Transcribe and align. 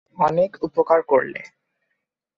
অনেক 0.17 0.51
উপকার 0.63 0.99
করলে। 1.03 1.41